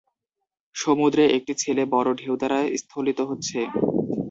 [0.75, 3.59] সমুদ্রে একটি ছেলে বড় ঢেউ দ্বারা স্খলিত হচ্ছে।